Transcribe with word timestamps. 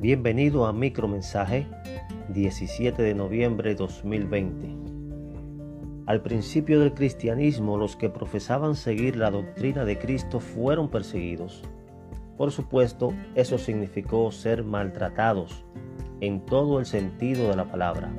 Bienvenido 0.00 0.64
a 0.64 0.72
Micromensaje 0.72 1.66
17 2.30 3.02
de 3.02 3.14
noviembre 3.14 3.68
de 3.68 3.76
2020. 3.76 4.74
Al 6.06 6.22
principio 6.22 6.80
del 6.80 6.94
cristianismo 6.94 7.76
los 7.76 7.96
que 7.96 8.08
profesaban 8.08 8.76
seguir 8.76 9.16
la 9.16 9.30
doctrina 9.30 9.84
de 9.84 9.98
Cristo 9.98 10.40
fueron 10.40 10.88
perseguidos. 10.88 11.64
Por 12.38 12.50
supuesto, 12.50 13.12
eso 13.34 13.58
significó 13.58 14.32
ser 14.32 14.64
maltratados 14.64 15.66
en 16.22 16.46
todo 16.46 16.78
el 16.78 16.86
sentido 16.86 17.50
de 17.50 17.56
la 17.56 17.70
palabra, 17.70 18.10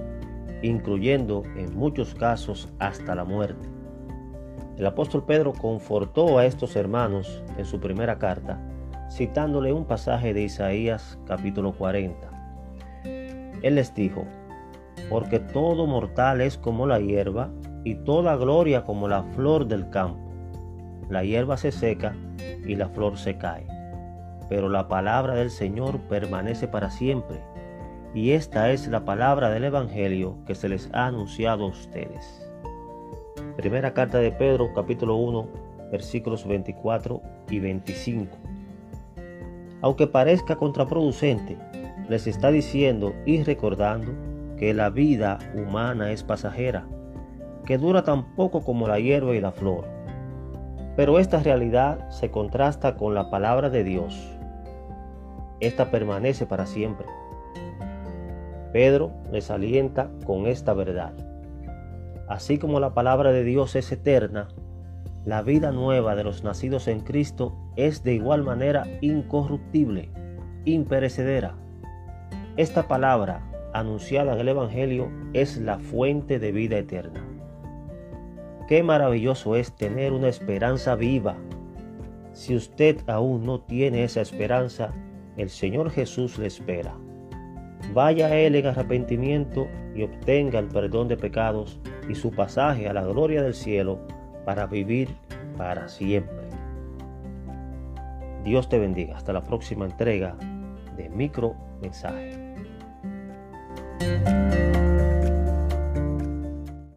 incluyendo 0.61 1.41
en 1.55 1.75
muchos 1.75 2.13
casos 2.13 2.69
hasta 2.77 3.15
la 3.15 3.23
muerte. 3.23 3.67
El 4.77 4.85
apóstol 4.85 5.25
Pedro 5.25 5.51
confortó 5.51 6.37
a 6.37 6.45
estos 6.45 6.75
hermanos 6.75 7.41
en 7.57 7.65
su 7.65 7.79
primera 7.79 8.19
carta 8.19 8.61
citándole 9.11 9.73
un 9.73 9.85
pasaje 9.85 10.33
de 10.33 10.43
Isaías 10.43 11.19
capítulo 11.27 11.73
40. 11.73 12.29
Él 13.61 13.75
les 13.75 13.93
dijo, 13.93 14.25
porque 15.09 15.39
todo 15.39 15.85
mortal 15.85 16.39
es 16.39 16.57
como 16.57 16.87
la 16.87 16.99
hierba 16.99 17.49
y 17.83 17.95
toda 17.95 18.37
gloria 18.37 18.85
como 18.85 19.09
la 19.09 19.23
flor 19.23 19.67
del 19.67 19.89
campo. 19.89 20.31
La 21.09 21.23
hierba 21.23 21.57
se 21.57 21.73
seca 21.73 22.15
y 22.65 22.75
la 22.75 22.87
flor 22.87 23.17
se 23.17 23.37
cae, 23.37 23.67
pero 24.47 24.69
la 24.69 24.87
palabra 24.87 25.35
del 25.35 25.49
Señor 25.49 25.99
permanece 26.07 26.69
para 26.69 26.89
siempre. 26.89 27.41
Y 28.13 28.31
esta 28.31 28.71
es 28.71 28.87
la 28.87 29.03
palabra 29.03 29.49
del 29.49 29.65
Evangelio 29.65 30.37
que 30.45 30.55
se 30.55 30.69
les 30.69 30.89
ha 30.93 31.07
anunciado 31.07 31.65
a 31.65 31.69
ustedes. 31.69 32.49
Primera 33.57 33.93
carta 33.93 34.19
de 34.19 34.31
Pedro 34.31 34.73
capítulo 34.73 35.15
1 35.17 35.47
versículos 35.91 36.47
24 36.47 37.21
y 37.49 37.59
25 37.59 38.40
aunque 39.81 40.07
parezca 40.07 40.55
contraproducente, 40.55 41.57
les 42.07 42.27
está 42.27 42.51
diciendo 42.51 43.13
y 43.25 43.43
recordando 43.43 44.11
que 44.57 44.73
la 44.73 44.89
vida 44.89 45.39
humana 45.55 46.11
es 46.11 46.23
pasajera, 46.23 46.87
que 47.65 47.77
dura 47.77 48.03
tan 48.03 48.35
poco 48.35 48.61
como 48.61 48.87
la 48.87 48.99
hierba 48.99 49.35
y 49.35 49.41
la 49.41 49.51
flor. 49.51 49.85
Pero 50.95 51.19
esta 51.19 51.39
realidad 51.39 52.09
se 52.09 52.29
contrasta 52.29 52.95
con 52.95 53.15
la 53.15 53.29
palabra 53.29 53.69
de 53.69 53.83
Dios. 53.83 54.37
Esta 55.59 55.89
permanece 55.89 56.45
para 56.45 56.65
siempre. 56.65 57.07
Pedro 58.73 59.11
les 59.31 59.49
alienta 59.49 60.11
con 60.25 60.47
esta 60.47 60.73
verdad. 60.73 61.13
Así 62.27 62.57
como 62.57 62.79
la 62.79 62.93
palabra 62.93 63.31
de 63.31 63.43
Dios 63.43 63.75
es 63.75 63.91
eterna, 63.91 64.49
la 65.25 65.43
vida 65.43 65.71
nueva 65.71 66.15
de 66.15 66.23
los 66.23 66.43
nacidos 66.43 66.87
en 66.87 67.01
Cristo 67.01 67.55
es 67.75 68.03
de 68.03 68.15
igual 68.15 68.43
manera 68.43 68.87
incorruptible, 69.01 70.09
imperecedera. 70.65 71.55
Esta 72.57 72.87
palabra 72.87 73.47
anunciada 73.73 74.33
en 74.33 74.39
el 74.39 74.49
Evangelio 74.49 75.11
es 75.33 75.57
la 75.57 75.77
fuente 75.77 76.39
de 76.39 76.51
vida 76.51 76.77
eterna. 76.77 77.23
Qué 78.67 78.81
maravilloso 78.81 79.55
es 79.55 79.75
tener 79.75 80.11
una 80.11 80.27
esperanza 80.27 80.95
viva. 80.95 81.35
Si 82.33 82.55
usted 82.55 82.97
aún 83.07 83.45
no 83.45 83.59
tiene 83.61 84.03
esa 84.03 84.21
esperanza, 84.21 84.91
el 85.37 85.49
Señor 85.49 85.91
Jesús 85.91 86.39
le 86.39 86.47
espera. 86.47 86.95
Vaya 87.93 88.27
a 88.27 88.35
Él 88.35 88.55
en 88.55 88.65
arrepentimiento 88.65 89.67
y 89.95 90.03
obtenga 90.03 90.57
el 90.57 90.67
perdón 90.67 91.09
de 91.09 91.17
pecados 91.17 91.79
y 92.09 92.15
su 92.15 92.31
pasaje 92.31 92.87
a 92.87 92.93
la 92.93 93.05
gloria 93.05 93.43
del 93.43 93.53
cielo 93.53 93.99
para 94.45 94.65
vivir 94.65 95.09
para 95.57 95.87
siempre. 95.87 96.49
Dios 98.43 98.69
te 98.69 98.79
bendiga. 98.79 99.17
Hasta 99.17 99.33
la 99.33 99.43
próxima 99.43 99.85
entrega 99.85 100.35
de 100.97 101.09
Micro 101.09 101.55
Mensaje. 101.81 102.51